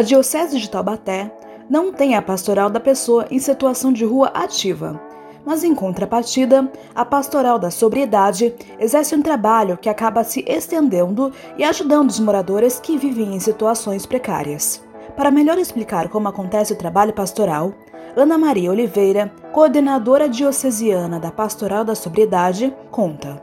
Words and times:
A 0.00 0.02
Diocese 0.02 0.58
de 0.58 0.70
Taubaté 0.70 1.30
não 1.68 1.92
tem 1.92 2.14
a 2.16 2.22
pastoral 2.22 2.70
da 2.70 2.80
pessoa 2.80 3.26
em 3.30 3.38
situação 3.38 3.92
de 3.92 4.02
rua 4.02 4.28
ativa, 4.28 4.98
mas 5.44 5.62
em 5.62 5.74
contrapartida, 5.74 6.72
a 6.94 7.04
pastoral 7.04 7.58
da 7.58 7.70
sobriedade 7.70 8.54
exerce 8.78 9.14
um 9.14 9.20
trabalho 9.20 9.76
que 9.76 9.90
acaba 9.90 10.24
se 10.24 10.42
estendendo 10.48 11.30
e 11.58 11.64
ajudando 11.64 12.08
os 12.08 12.18
moradores 12.18 12.80
que 12.80 12.96
vivem 12.96 13.34
em 13.34 13.40
situações 13.40 14.06
precárias. 14.06 14.82
Para 15.14 15.30
melhor 15.30 15.58
explicar 15.58 16.08
como 16.08 16.28
acontece 16.28 16.72
o 16.72 16.78
trabalho 16.78 17.12
pastoral, 17.12 17.74
Ana 18.16 18.38
Maria 18.38 18.70
Oliveira, 18.70 19.30
coordenadora 19.52 20.30
diocesiana 20.30 21.20
da 21.20 21.30
Pastoral 21.30 21.84
da 21.84 21.94
Sobriedade, 21.94 22.74
conta. 22.90 23.38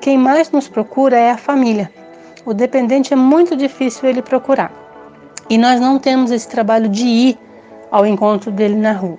Quem 0.00 0.18
mais 0.18 0.50
nos 0.50 0.66
procura 0.66 1.16
é 1.16 1.30
a 1.30 1.38
família. 1.38 1.92
O 2.44 2.52
dependente 2.52 3.12
é 3.12 3.16
muito 3.16 3.54
difícil 3.54 4.08
ele 4.08 4.20
procurar. 4.20 4.81
E 5.52 5.58
nós 5.58 5.78
não 5.78 5.98
temos 5.98 6.30
esse 6.30 6.48
trabalho 6.48 6.88
de 6.88 7.04
ir 7.04 7.38
ao 7.90 8.06
encontro 8.06 8.50
dele 8.50 8.74
na 8.74 8.92
rua. 8.92 9.18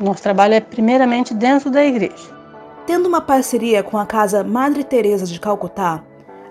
Nosso 0.00 0.22
trabalho 0.22 0.54
é 0.54 0.60
primeiramente 0.60 1.34
dentro 1.34 1.70
da 1.70 1.84
igreja. 1.84 2.34
Tendo 2.86 3.06
uma 3.06 3.20
parceria 3.20 3.82
com 3.82 3.98
a 3.98 4.06
Casa 4.06 4.42
Madre 4.42 4.82
Teresa 4.82 5.26
de 5.26 5.38
Calcutá, 5.38 6.02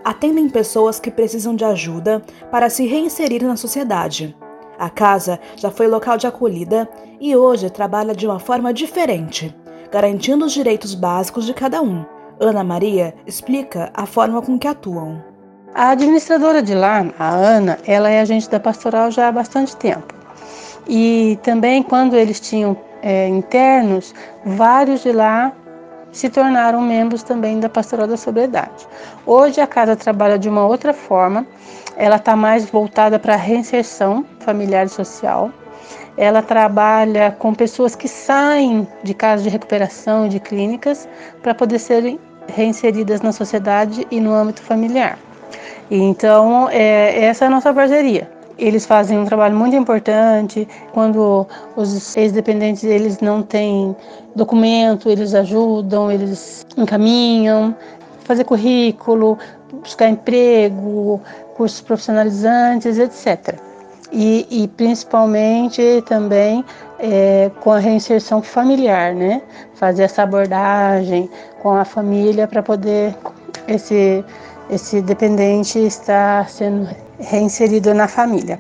atendem 0.06 0.48
pessoas 0.48 1.00
que 1.00 1.10
precisam 1.10 1.56
de 1.56 1.66
ajuda 1.66 2.22
para 2.52 2.70
se 2.70 2.86
reinserir 2.86 3.44
na 3.44 3.56
sociedade 3.56 4.36
a 4.78 4.90
casa 4.90 5.40
já 5.56 5.72
foi 5.72 5.88
local 5.88 6.18
de 6.18 6.28
acolhida 6.28 6.90
e 7.20 7.36
hoje 7.36 7.70
trabalha 7.70 8.14
de 8.14 8.26
uma 8.26 8.40
forma 8.40 8.74
diferente, 8.74 9.56
garantindo 9.92 10.46
os 10.46 10.52
direitos 10.52 10.96
básicos 10.96 11.46
de 11.46 11.54
cada 11.54 11.82
um. 11.82 12.04
Ana 12.40 12.64
Maria 12.64 13.14
explica 13.26 13.92
a 13.94 14.06
forma 14.06 14.42
com 14.42 14.58
que 14.58 14.68
atuam. 14.68 15.24
A 15.76 15.90
administradora 15.90 16.62
de 16.62 16.76
lá, 16.76 17.04
a 17.18 17.30
Ana, 17.30 17.80
ela 17.88 18.08
é 18.08 18.22
agente 18.22 18.48
da 18.48 18.60
pastoral 18.60 19.10
já 19.10 19.28
há 19.28 19.32
bastante 19.32 19.76
tempo. 19.76 20.14
E 20.88 21.40
também 21.42 21.82
quando 21.82 22.16
eles 22.16 22.40
tinham 22.40 22.78
é, 23.02 23.28
internos, 23.28 24.14
vários 24.46 25.02
de 25.02 25.12
lá 25.12 25.52
se 26.12 26.30
tornaram 26.30 26.80
membros 26.80 27.24
também 27.24 27.60
da 27.60 27.68
Pastoral 27.68 28.06
da 28.06 28.16
Sobriedade. 28.16 28.88
Hoje 29.26 29.60
a 29.60 29.66
casa 29.66 29.96
trabalha 29.96 30.38
de 30.38 30.48
uma 30.48 30.64
outra 30.64 30.94
forma, 30.94 31.44
ela 31.98 32.18
está 32.18 32.36
mais 32.36 32.70
voltada 32.70 33.18
para 33.18 33.34
a 33.34 33.38
reinserção 33.38 34.24
familiar 34.42 34.86
e 34.86 34.90
social. 34.90 35.52
Ela 36.16 36.44
trabalha 36.44 37.32
com 37.32 37.52
pessoas 37.52 37.96
que 37.96 38.08
saem 38.08 38.88
de 39.02 39.16
casas 39.16 39.44
de 39.44 39.50
recuperação 39.50 40.28
e 40.28 40.30
de 40.30 40.40
clínicas 40.40 41.10
para 41.42 41.56
poder 41.56 41.80
serem 41.80 42.20
reinseridas 42.48 43.22
na 43.22 43.32
sociedade 43.32 44.06
e 44.12 44.22
no 44.22 44.32
âmbito 44.32 44.62
familiar. 44.62 45.18
Então, 45.90 46.70
é, 46.70 47.26
essa 47.26 47.46
é 47.46 47.48
a 47.48 47.52
nossa 47.52 47.74
parceria. 47.74 48.30
Eles 48.58 48.86
fazem 48.86 49.18
um 49.18 49.26
trabalho 49.26 49.56
muito 49.56 49.76
importante. 49.76 50.68
Quando 50.94 51.48
os 51.76 52.16
ex-dependentes 52.16 52.84
eles 52.84 53.20
não 53.20 53.42
têm 53.42 53.96
documento, 54.36 55.10
eles 55.10 55.34
ajudam, 55.34 56.12
eles 56.12 56.66
encaminham, 56.78 57.76
fazer 58.24 58.44
currículo, 58.44 59.38
buscar 59.82 60.10
emprego, 60.10 61.20
cursos 61.56 61.82
profissionalizantes, 61.82 62.98
etc. 62.98 63.56
E, 64.12 64.46
e 64.50 64.68
principalmente 64.68 66.04
também 66.06 66.64
é, 67.00 67.50
com 67.62 67.72
a 67.72 67.80
reinserção 67.80 68.42
familiar, 68.42 69.16
né? 69.16 69.42
Fazer 69.74 70.04
essa 70.04 70.24
abordagem 70.24 71.30
com 71.62 71.72
a 71.74 71.84
família 71.84 72.48
para 72.48 72.62
poder 72.62 73.16
esse, 73.68 74.24
esse 74.74 75.02
dependente 75.02 75.78
estar 75.78 76.50
sendo 76.50 76.90
reinserido 77.20 77.94
na 77.94 78.08
família. 78.08 78.60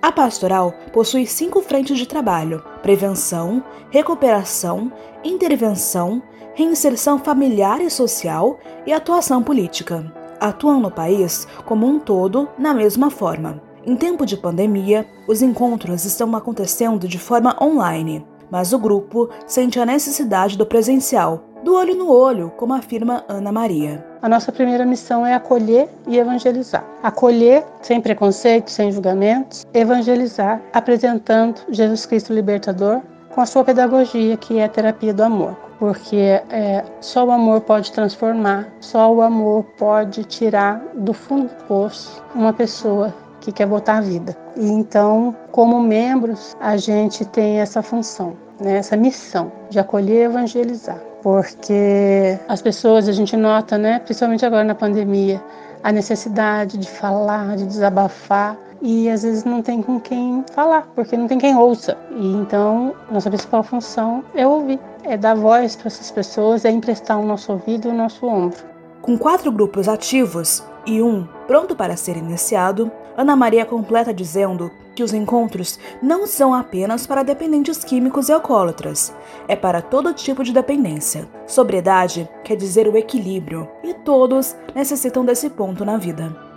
A 0.00 0.12
pastoral 0.12 0.74
possui 0.92 1.26
cinco 1.26 1.62
frentes 1.62 1.96
de 1.96 2.06
trabalho: 2.06 2.62
prevenção, 2.82 3.64
recuperação, 3.90 4.92
intervenção, 5.24 6.22
reinserção 6.54 7.18
familiar 7.18 7.80
e 7.80 7.88
social 7.88 8.58
e 8.86 8.92
atuação 8.92 9.42
política. 9.42 10.12
Atuam 10.38 10.80
no 10.80 10.90
país 10.90 11.46
como 11.64 11.86
um 11.86 11.98
todo 11.98 12.48
na 12.58 12.74
mesma 12.74 13.10
forma. 13.10 13.62
Em 13.84 13.96
tempo 13.96 14.26
de 14.26 14.36
pandemia, 14.36 15.06
os 15.26 15.40
encontros 15.40 16.04
estão 16.04 16.34
acontecendo 16.36 17.08
de 17.08 17.18
forma 17.18 17.56
online, 17.60 18.26
mas 18.50 18.72
o 18.72 18.78
grupo 18.78 19.30
sente 19.46 19.80
a 19.80 19.86
necessidade 19.86 20.58
do 20.58 20.66
presencial, 20.66 21.44
do 21.64 21.74
olho 21.74 21.94
no 21.94 22.12
olho, 22.12 22.52
como 22.56 22.74
afirma 22.74 23.24
Ana 23.28 23.50
Maria. 23.50 24.11
A 24.22 24.28
nossa 24.28 24.52
primeira 24.52 24.86
missão 24.86 25.26
é 25.26 25.34
acolher 25.34 25.88
e 26.06 26.16
evangelizar. 26.16 26.84
Acolher 27.02 27.64
sem 27.82 28.00
preconceito, 28.00 28.70
sem 28.70 28.92
julgamentos, 28.92 29.66
evangelizar 29.74 30.62
apresentando 30.72 31.60
Jesus 31.70 32.06
Cristo 32.06 32.32
libertador 32.32 33.00
com 33.30 33.40
a 33.40 33.46
sua 33.46 33.64
pedagogia, 33.64 34.36
que 34.36 34.60
é 34.60 34.64
a 34.64 34.68
terapia 34.68 35.12
do 35.12 35.24
amor. 35.24 35.56
Porque 35.76 36.40
é, 36.50 36.84
só 37.00 37.24
o 37.24 37.32
amor 37.32 37.62
pode 37.62 37.90
transformar, 37.90 38.68
só 38.80 39.12
o 39.12 39.22
amor 39.22 39.64
pode 39.76 40.22
tirar 40.22 40.80
do 40.94 41.12
fundo 41.12 41.48
do 41.48 41.64
poço 41.64 42.22
uma 42.32 42.52
pessoa 42.52 43.12
que 43.40 43.50
quer 43.50 43.66
voltar 43.66 43.98
à 43.98 44.00
vida. 44.00 44.36
E 44.56 44.68
então, 44.68 45.34
como 45.50 45.80
membros, 45.80 46.56
a 46.60 46.76
gente 46.76 47.24
tem 47.24 47.58
essa 47.58 47.82
função, 47.82 48.36
né, 48.60 48.76
essa 48.76 48.96
missão 48.96 49.50
de 49.68 49.80
acolher 49.80 50.20
e 50.20 50.24
evangelizar. 50.26 51.11
Porque 51.22 52.38
as 52.48 52.60
pessoas, 52.60 53.08
a 53.08 53.12
gente 53.12 53.36
nota, 53.36 53.78
né, 53.78 54.00
principalmente 54.00 54.44
agora 54.44 54.64
na 54.64 54.74
pandemia, 54.74 55.42
a 55.82 55.92
necessidade 55.92 56.76
de 56.76 56.88
falar, 56.88 57.56
de 57.56 57.64
desabafar, 57.64 58.56
e 58.82 59.08
às 59.08 59.22
vezes 59.22 59.44
não 59.44 59.62
tem 59.62 59.80
com 59.80 60.00
quem 60.00 60.44
falar, 60.52 60.88
porque 60.94 61.16
não 61.16 61.28
tem 61.28 61.38
quem 61.38 61.56
ouça. 61.56 61.96
E 62.10 62.32
então, 62.34 62.94
nossa 63.10 63.30
principal 63.30 63.62
função 63.62 64.24
é 64.34 64.44
ouvir, 64.44 64.80
é 65.04 65.16
dar 65.16 65.36
voz 65.36 65.76
para 65.76 65.86
essas 65.86 66.10
pessoas, 66.10 66.64
é 66.64 66.70
emprestar 66.70 67.18
o 67.18 67.24
nosso 67.24 67.52
ouvido 67.52 67.88
e 67.88 67.90
o 67.92 67.94
nosso 67.94 68.26
ombro. 68.26 68.58
Com 69.00 69.16
quatro 69.16 69.52
grupos 69.52 69.88
ativos 69.88 70.64
e 70.84 71.00
um 71.00 71.26
pronto 71.46 71.76
para 71.76 71.96
ser 71.96 72.16
iniciado, 72.16 72.90
Ana 73.16 73.36
Maria 73.36 73.64
completa 73.64 74.12
dizendo 74.12 74.70
que 74.94 75.02
os 75.02 75.12
encontros 75.12 75.78
não 76.02 76.26
são 76.26 76.52
apenas 76.52 77.06
para 77.06 77.22
dependentes 77.22 77.82
químicos 77.82 78.28
e 78.28 78.32
alcoólatras, 78.32 79.14
é 79.48 79.56
para 79.56 79.80
todo 79.80 80.12
tipo 80.12 80.44
de 80.44 80.52
dependência. 80.52 81.28
Sobriedade 81.46 82.28
quer 82.44 82.56
dizer 82.56 82.86
o 82.86 82.96
equilíbrio, 82.96 83.68
e 83.82 83.94
todos 83.94 84.54
necessitam 84.74 85.24
desse 85.24 85.48
ponto 85.48 85.84
na 85.84 85.96
vida. 85.96 86.51